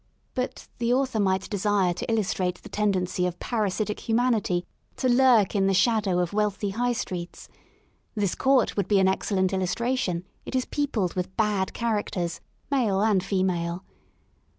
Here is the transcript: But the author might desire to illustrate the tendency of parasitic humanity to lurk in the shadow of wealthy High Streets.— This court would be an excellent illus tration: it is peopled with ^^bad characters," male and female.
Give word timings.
But 0.33 0.67
the 0.79 0.91
author 0.91 1.19
might 1.19 1.47
desire 1.47 1.93
to 1.93 2.11
illustrate 2.11 2.55
the 2.63 2.69
tendency 2.69 3.27
of 3.27 3.37
parasitic 3.39 3.99
humanity 3.99 4.65
to 4.95 5.07
lurk 5.07 5.53
in 5.53 5.67
the 5.67 5.75
shadow 5.75 6.17
of 6.17 6.33
wealthy 6.33 6.71
High 6.71 6.93
Streets.— 6.93 7.47
This 8.15 8.33
court 8.33 8.75
would 8.75 8.87
be 8.87 8.97
an 8.99 9.07
excellent 9.07 9.53
illus 9.53 9.75
tration: 9.75 10.23
it 10.43 10.55
is 10.55 10.65
peopled 10.65 11.13
with 11.13 11.37
^^bad 11.37 11.73
characters," 11.73 12.41
male 12.71 12.99
and 13.03 13.23
female. 13.23 13.83